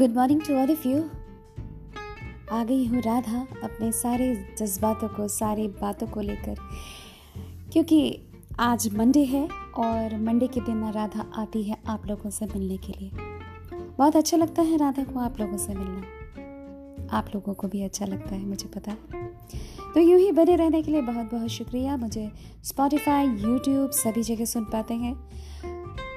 Good 0.00 0.14
morning 0.16 0.40
to 0.40 0.54
all 0.54 0.70
of 0.70 0.88
you 0.88 1.04
आ 2.52 2.64
गई 2.64 2.86
हूँ 2.86 3.00
राधा 3.00 3.46
अपने 3.64 3.92
सारे 3.92 4.54
जज्बातों 4.58 5.08
को, 5.08 5.28
सारी 5.28 5.68
बातों 5.68 6.06
को 6.06 6.20
लेकर। 6.20 6.54
क्योंकि 7.72 8.22
आज 8.60 8.94
मंडे 8.94 9.24
है 9.24 9.48
और 9.78 10.20
मंडे 10.20 10.46
के 10.46 10.60
दिन 10.60 10.90
राधा 10.90 11.32
आती 11.34 11.62
है 11.62 11.76
आप 11.86 12.06
लोगों 12.06 12.30
से 12.30 12.46
मिलने 12.46 12.76
के 12.76 12.92
लिए। 12.92 13.10
बहुत 13.98 14.16
अच्छा 14.16 14.36
लगता 14.36 14.62
है 14.62 14.76
राधा 14.76 15.04
को 15.04 15.20
आप 15.20 15.40
लोगों 15.40 15.56
से 15.56 15.74
मिलना। 15.74 16.02
आप 17.16 17.26
लोगों 17.34 17.54
को 17.54 17.68
भी 17.68 17.82
अच्छा 17.82 18.06
लगता 18.06 18.34
है, 18.34 18.46
मुझे 18.46 18.68
पता 18.68 18.90
है। 18.90 19.26
तो 19.94 20.00
यूँ 20.00 20.20
ही 20.20 20.32
बने 20.32 20.56
रहने 20.56 20.82
के 20.82 20.90
लिए 20.90 21.00
बहुत 21.00 21.26
बहुत 21.26 21.48
शुक्रिया। 21.48 21.96
मुझे 21.96 22.32
स्पॉटिफाई 22.64 23.26
यूट्यूब 23.26 23.90
सभी 23.90 24.22
जगह 24.22 24.44
सुन 24.44 24.64
पाते 24.64 24.94
हैं। 24.94 25.30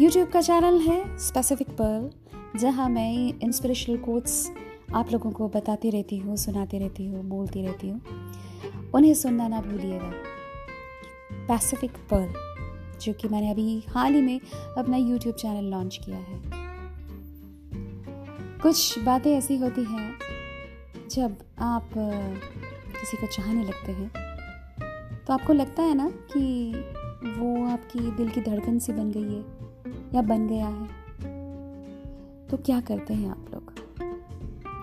यूट्यूब 0.00 0.28
का 0.28 0.40
चैनल 0.40 0.80
है 0.80 1.18
स्पेसिफिक 1.18 1.70
पर्ल 1.70 2.29
जहाँ 2.56 2.88
मैं 2.88 3.12
इंस्पिरेशनल 3.42 3.96
कोट्स 3.96 4.50
आप 4.94 5.10
लोगों 5.12 5.30
को 5.30 5.48
बताती 5.48 5.90
रहती 5.90 6.16
हूँ, 6.18 6.36
सुनाती 6.36 6.78
रहती 6.78 7.06
हूँ, 7.06 7.22
बोलती 7.24 7.62
रहती 7.62 7.88
हूँ, 7.88 8.00
उन्हें 8.94 9.14
सुनना 9.14 9.48
ना 9.48 9.60
भूलिएगा। 9.60 10.10
पैसिफिक 11.48 11.90
पर्ल 12.12 12.98
जो 13.00 13.12
कि 13.12 13.28
मैंने 13.28 13.50
अभी 13.50 13.82
हाल 13.88 14.14
ही 14.14 14.22
में 14.22 14.40
अपना 14.78 14.96
यूट्यूब 14.96 15.34
चैनल 15.34 15.70
लॉन्च 15.70 15.98
किया 16.04 16.16
है। 16.16 16.40
कुछ 18.62 18.98
बातें 18.98 19.32
ऐसी 19.32 19.56
होती 19.56 19.84
हैं, 19.84 20.12
जब 21.10 21.36
आप 21.58 21.90
किसी 21.94 23.16
को 23.16 23.26
चाहने 23.26 23.64
लगते 23.64 23.92
हैं 23.92 24.10
तो 25.26 25.32
आपको 25.32 25.52
लगता 25.52 25.82
है 25.82 25.94
ना 25.94 26.10
कि 26.32 26.72
वो 27.38 27.66
आपकी 27.66 28.10
दिल 28.10 28.28
की 28.28 28.40
धड़कन 28.40 28.78
सी 28.78 28.92
बन 28.92 29.10
गई 29.10 29.34
है 29.34 29.44
या 30.14 30.22
बन 30.22 30.46
गया 30.48 30.66
है? 30.66 30.99
तो 32.50 32.56
क्या 32.56 32.80
करते 32.80 33.14
हैं 33.14 33.30
आप 33.30 33.46
लोग? 33.54 33.72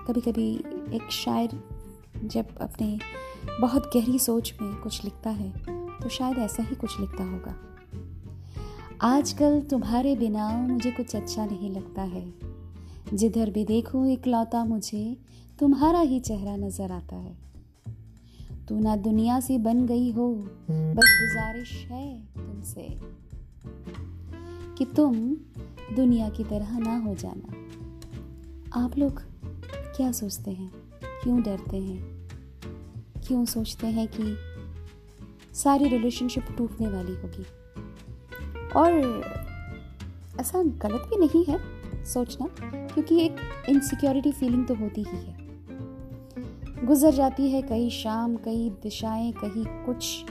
कभी 0.07 0.21
कभी 0.21 0.55
एक 0.95 1.11
शायर 1.11 1.63
जब 2.23 2.57
अपने 2.57 2.99
बहुत 3.61 3.89
गहरी 3.95 4.19
सोच 4.19 4.53
में 4.61 4.75
कुछ 4.75 5.03
लिखता 5.03 5.29
है 5.29 5.49
तो 5.99 6.09
शायद 6.09 6.37
ऐसा 6.37 6.63
ही 6.63 6.75
कुछ 6.75 6.99
लिखता 6.99 7.23
होगा। 7.23 7.55
आजकल 9.01 9.61
तुम्हारे 9.61 10.15
बिना 10.15 10.49
मुझे 10.49 10.91
कुछ 10.91 11.15
अच्छा 11.15 11.45
नहीं 11.45 11.71
लगता 11.71 12.01
है। 12.01 12.33
जिधर 13.13 13.49
भी 13.49 13.65
देखूँ 13.65 14.07
इकलौता 14.11 14.63
मुझे, 14.65 15.17
तुम्हारा 15.59 15.99
ही 15.99 16.19
चेहरा 16.19 16.55
नज़र 16.55 16.91
आता 16.91 17.15
है। 17.15 17.37
तू 18.69 18.79
ना 18.79 18.95
दुनिया 18.95 19.39
से 19.39 19.57
बन 19.57 19.85
गई 19.85 20.11
हो, 20.11 20.33
बस 20.71 21.17
गुजारिश 21.21 21.85
है 21.91 22.21
तुमसे। 22.37 23.17
कि 24.77 24.85
तुम 24.85 25.15
दुनिया 25.95 26.29
की 26.29 26.43
तरह 26.43 26.79
ना 26.79 26.97
हो 26.97 27.15
जाना। 27.15 27.65
आप 28.83 28.97
लोग 28.97 29.21
क्या 29.95 30.11
सोचते 30.11 30.51
हैं? 30.51 30.71
क्यों 31.23 31.41
डरते 31.41 31.77
हैं? 31.77 32.27
क्यों 33.27 33.45
सोचते 33.45 33.87
हैं 33.87 34.07
कि 34.07 34.37
सारी 35.53 35.87
रिलेशनशिप 35.87 36.45
टूटने 36.57 36.87
वाली 36.87 37.15
होगी? 37.15 37.45
और 38.75 38.91
ऐसा 40.39 40.63
गलत 40.63 41.01
भी 41.09 41.17
नहीं 41.17 41.45
है 41.45 41.59
सोचना, 42.05 42.47
क्योंकि 42.63 43.19
एक 43.21 43.35
इनसिक्योरिटी 43.69 44.31
फीलिंग 44.31 44.67
तो 44.67 44.75
होती 44.75 45.03
ही 45.03 45.17
है। 45.17 45.47
गुजर 46.85 47.11
जाती 47.11 47.49
है 47.51 47.61
कई 47.61 47.89
शाम 47.89 48.35
कई 48.35 48.69
दिशाएँ, 48.69 49.31
कहीं 49.31 49.65
कुछ, 49.85 50.25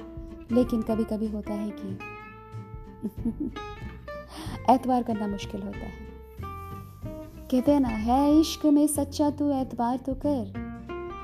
लेकिन 0.53 0.83
कभी 0.83 1.05
कभी 1.05 1.28
होता 1.28 1.55
है 1.55 1.70
कि 1.70 1.98
एतबार 4.70 5.03
करना 5.03 5.27
मुश्किल 5.27 5.62
होता 5.62 5.78
है। 5.78 6.05
कहते 7.50 7.72
हैं 7.72 7.81
ना, 7.81 7.89
है 7.89 8.41
इश्क 8.41 8.67
में 8.67 8.86
सच्चा 8.86 9.31
तू, 9.31 9.50
एतबार 9.50 9.97
तो 9.97 10.15
कर। 10.15 10.65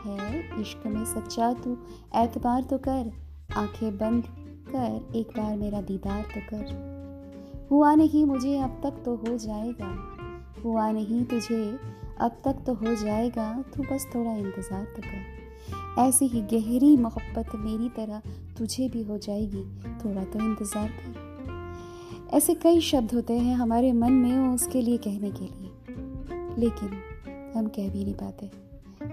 है 0.05 0.61
इश्क 0.61 0.87
में 0.87 1.05
सच्चा 1.05 1.53
तू, 1.53 1.77
एतबार 2.17 2.63
तो 2.63 2.79
कर। 2.79 3.11
आँखें 3.57 3.97
बंद 3.99 4.25
कर, 4.69 5.17
एक 5.17 5.29
बार 5.29 5.57
मेरा 5.57 5.81
दीदार 5.81 6.23
तो 6.23 6.41
कर। 6.53 7.69
हुआ 7.71 7.95
नहीं 7.95 8.25
मुझे 8.25 8.59
अब 8.59 8.81
तक 8.83 9.03
तो 9.05 9.15
हो 9.17 9.37
जाएगा। 9.37 9.95
हुआ 10.65 10.91
नहीं 10.91 11.25
तुझे 11.25 11.79
अब 12.21 12.41
तक 12.45 12.63
तो 12.67 12.75
हो 12.75 12.95
जाएगा, 12.95 13.65
तू 13.75 13.83
बस 13.83 14.07
थोड़ा 14.15 14.33
इंतज़ार 14.33 14.85
तो 14.97 15.03
कर। 15.03 16.01
ऐसी 16.01 16.27
ही 16.27 16.41
गहरी 16.43 16.97
मोहब्बत 16.97 17.55
मेरी 17.55 17.89
तरह 17.89 18.23
तुझे 18.59 18.89
भी 18.89 19.03
हो 19.03 19.19
जाएगी, 19.19 19.65
थोड़ा 20.05 20.25
तो 20.25 20.39
इंतज़ार 20.39 20.89
कर। 20.89 21.32
ऐसे 22.33 22.55
कई 22.55 22.81
शब्द 22.81 23.15
होते 23.15 23.39
हैं 23.39 23.57
हमारे 23.57 23.93
मन 23.93 24.13
में 24.13 24.49
उसके 24.49 24.83
लिए 24.83 24.97
कहने 24.97 25.31
के 25.31 25.45
लिए। 25.45 25.71
लेकिन 26.59 26.91
हम 27.57 27.67
कह 27.67 27.89
भी 27.89 28.05
नहीं 28.05 28.15
पाते। 28.15 28.51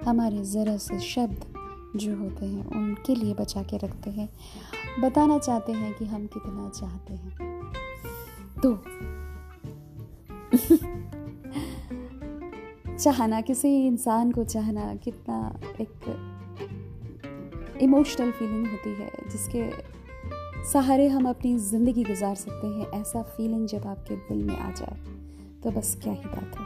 हमारे 0.06 0.44
ज़रा 0.44 0.78
से 0.78 1.00
शब्द 1.00 1.46
जो 1.96 2.18
होते 2.18 2.46
हैं, 2.46 2.68
उनके 2.68 3.16
लिए 3.16 3.34
बचा 3.34 3.63
के 3.63 3.78
रखते 3.78 4.09
हैं। 4.09 4.30
बताना 5.00 5.40
चाहते 5.40 5.72
हैं 5.72 5.94
कि 5.94 6.06
हम 6.06 6.28
कितना 6.28 6.69
चाहते 6.69 7.13
हैं। 7.13 7.62
तो 8.66 8.84
चाहना 12.97 13.41
किसी 13.41 13.88
इंसान 13.88 14.31
को 14.31 14.44
चाहना 14.44 14.96
कितना 14.96 15.59
एक 15.81 15.91
इमोशनल 17.81 18.31
फीलिंग 18.31 18.68
होती 18.68 18.90
है, 18.90 19.12
जिसके 19.31 19.98
सहारे 20.63 21.07
हम 21.07 21.29
अपनी 21.29 21.57
ज़िंदगी 21.57 22.03
गुजार 22.03 22.35
सकते 22.35 22.67
हैं 22.67 23.01
ऐसा 23.01 23.23
फीलिंग 23.23 23.67
जब 23.67 23.87
आपके 23.87 24.15
दिल 24.15 24.43
में 24.43 24.57
आ 24.57 24.71
जाए 24.71 24.97
तो 25.63 25.71
बस 25.71 25.99
क्या 26.03 26.13
ही 26.13 26.21
बात 26.25 26.59
है। 26.59 26.65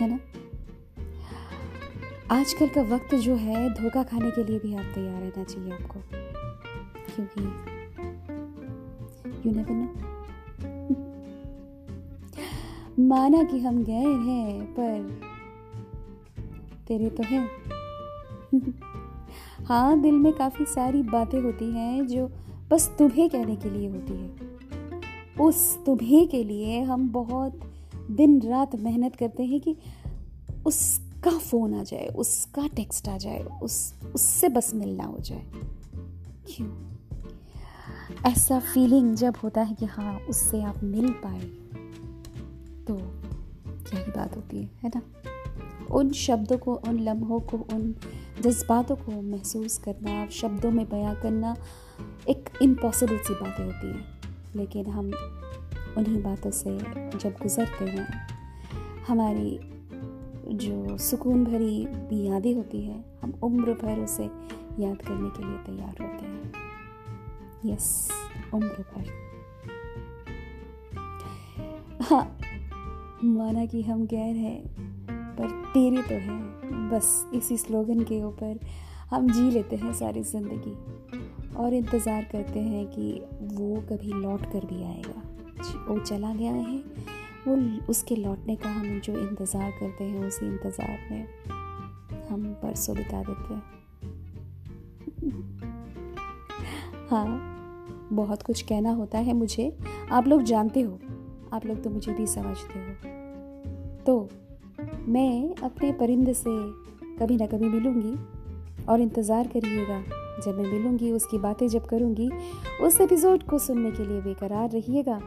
है 0.00 0.10
ना? 0.10 0.18
आजकल 2.40 2.68
का 2.68 2.82
वक्त 2.82 3.14
जो 3.14 3.34
है, 3.34 3.70
धोखा 3.70 4.02
खाने 4.02 4.30
के 4.30 4.44
लिए 4.44 4.58
भी 4.58 4.74
आप 4.74 4.84
तैयार 4.94 5.22
रहना 5.22 5.44
चाहिए 5.44 5.72
आपको। 5.72 6.00
क्योंकि 7.14 7.44
यू 9.48 9.54
नेवर 9.54 9.70
नो 9.70 10.12
माना 13.08 13.42
कि 13.42 13.58
हम 13.58 13.84
गए 13.84 14.30
हैं, 14.30 14.66
पर 14.66 15.20
तेरे 16.88 17.10
तो 17.10 17.22
हैं। 17.22 17.50
हाँ 19.64 20.00
दिल 20.00 20.14
में 20.14 20.32
काफ़ी 20.32 20.64
सारी 20.64 21.02
बातें 21.02 21.40
होती 21.40 21.72
हैं 21.72 22.06
जो 22.06 22.30
बस 22.70 22.94
तुम्हें 22.98 23.30
कहने 23.30 23.56
के 23.56 23.70
लिए 23.70 23.88
होती 23.88 24.12
है। 24.12 24.52
उस 25.40 25.84
तुम्हें 25.86 26.28
के 26.28 26.44
लिए 26.44 26.82
हम 26.82 27.12
बहुत 27.12 27.60
दिन 28.10 28.42
रात 28.42 28.76
मेहनत 28.76 29.16
करते 29.16 29.42
हैं 29.42 29.60
कि 29.60 29.76
उसका 30.66 31.30
फ़ोन 31.30 31.74
आ 31.74 31.82
जाए, 31.82 32.06
उसका 32.06 32.66
टेक्स्ट 32.66 33.08
आ 33.08 33.16
जाए, 33.16 33.42
उस, 33.62 33.94
उससे 34.14 34.48
बस 34.48 34.74
मिलना 34.74 35.04
हो 35.04 35.18
जाए। 35.18 35.46
क्यों? 36.46 36.92
ऐसा 38.32 38.60
फीलिंग 38.60 39.14
जब 39.14 39.34
होता 39.42 39.60
है 39.62 39.74
कि 39.74 39.86
हाँ 39.86 40.18
उससे 40.18 40.62
आप 40.62 40.82
मिल 40.82 41.10
पाए 41.10 41.40
तो 42.86 42.94
क्या 43.90 44.00
ही 44.00 44.10
बात 44.10 44.36
होती 44.36 44.58
है 44.58 44.70
है 44.82 44.92
ना? 44.96 45.02
उन 45.90 46.10
शब्दों 46.10 46.58
को, 46.58 46.74
उन 46.74 46.98
लम्हों 46.98 47.40
को, 47.40 47.56
उन 47.56 47.94
जज्बातों 48.40 48.96
को 48.96 49.22
महसूस 49.22 49.78
करना, 49.78 50.28
शब्दों 50.28 50.70
में 50.70 50.88
बयां 50.88 51.14
करना 51.14 51.56
एक 52.28 52.50
इम्पॉसिबल 52.62 53.18
सी 53.18 53.34
बातें 53.34 53.64
होती 53.64 53.86
हैं। 53.86 54.20
लेकिन 54.56 54.86
हम 54.86 55.06
उन्हीं 55.98 56.22
बातों 56.22 56.50
से 56.50 56.78
जब 57.18 57.30
गुज़रते 57.42 57.84
हैं, 57.84 58.28
हमारी 59.08 59.60
जो 60.54 60.98
सुकून 60.98 61.44
भरी 61.44 61.82
यादें 62.28 62.54
होती 62.54 62.82
है, 62.82 63.04
हम 63.22 63.34
उम्र 63.42 63.72
भर 63.72 63.98
उसे 64.00 64.24
याद 64.78 64.96
करने 64.96 65.30
के 65.30 65.44
लिए 65.44 65.58
तैयार 65.58 66.02
होते 66.02 66.26
हैं। 66.26 66.52
यस 67.64 68.10
उम्र 68.54 68.66
भर। 68.66 69.32
हाँ 72.02 72.38
माना 73.24 73.66
कि 73.66 73.82
हम 73.82 74.06
गैर 74.06 74.36
हैं। 74.36 74.91
पर 75.32 75.50
तेरे 75.74 76.02
तो 76.02 76.14
है। 76.14 76.38
बस 76.88 77.30
इसी 77.34 77.56
स्लोगन 77.56 78.00
के 78.00 78.22
ऊपर 78.22 78.58
हम 79.10 79.30
जी 79.30 79.50
लेते 79.50 79.76
हैं 79.76 79.92
सारी 79.92 80.22
ज़िंदगी। 80.22 80.76
और 81.56 81.74
इंतज़ार 81.74 82.24
करते 82.24 82.60
हैं 82.60 82.86
कि 82.86 83.12
वो 83.42 83.80
कभी 83.80 84.12
लौट 84.12 84.46
कर 84.46 84.64
भी 84.66 84.82
आएगा। 84.84 85.22
वो 85.88 85.98
चला 85.98 86.34
गया 86.34 86.52
है। 86.52 86.78
वो 87.46 87.56
उसके 87.88 88.16
लौटने 88.16 88.56
का 88.56 88.68
हम 88.68 89.00
जो 89.00 89.18
इंतज़ार 89.18 89.70
करते 89.70 90.04
हैं, 90.04 90.24
उसी 90.24 90.46
इंतज़ार 90.46 90.98
में 91.10 91.26
हम 92.28 92.44
परसों 92.62 92.96
बिता 92.96 93.22
देते 93.22 93.54
हैं। 93.54 93.62
हाँ 97.10 97.48
बहुत 98.12 98.42
कुछ 98.42 98.62
कहना 98.62 98.90
होता 98.90 99.18
है 99.18 99.32
मुझे। 99.32 99.78
आप 100.10 100.26
लोग 100.26 100.42
जानते 100.42 100.80
हो, 100.80 100.98
आप 101.52 101.66
लोग 101.66 101.82
तो 101.82 101.90
मुझे 101.90 102.12
भी 102.12 102.26
समझते 102.26 102.78
हो। 102.78 104.04
तो 104.04 104.28
मैं 105.08 105.54
अपने 105.62 105.92
परिंद 105.92 106.32
से 106.32 106.50
कभी 107.18 107.36
ना 107.36 107.46
कभी 107.46 107.68
मिलूँगी 107.68 108.16
और 108.84 109.00
इंतज़ार 109.00 109.46
करिएगा। 109.46 110.02
जब 110.44 110.58
मैं 110.58 110.72
मिलूँगी, 110.72 111.10
उसकी 111.10 111.38
बातें 111.38 111.68
जब 111.68 111.86
करूँगी, 111.86 112.30
उस 112.82 113.00
एपिसोड 113.00 113.42
को 113.42 113.58
सुनने 113.58 113.90
के 113.90 114.04
लिए 114.04 114.20
बेकरार 114.20 114.70
रहिएगा। 114.70 115.20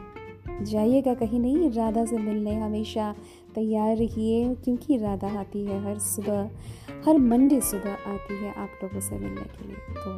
जाइएगा 0.62 1.14
कहीं 1.14 1.40
नहीं, 1.40 1.70
राधा 1.70 2.04
से 2.04 2.18
मिलने 2.18 2.54
हमेशा 2.54 3.14
तैयार 3.54 3.96
रहिए, 3.96 4.54
क्योंकि 4.54 4.96
राधा 4.96 5.28
आती 5.40 5.64
है 5.64 5.82
हर 5.84 5.98
सुबह, 5.98 6.50
हर 7.06 7.18
मंडे 7.18 7.60
सुबह 7.60 8.12
आती 8.12 8.34
है 8.34 8.52
आप 8.54 8.78
लोगों 8.82 9.00
से 9.00 9.18
मिलने 9.18 9.42
के 9.42 9.68
लिए। 9.68 9.76
तो 9.94 10.16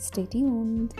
स्टे 0.00 0.24
ट्यून्ड 0.24 0.90